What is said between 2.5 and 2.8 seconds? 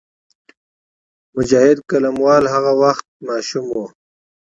هغه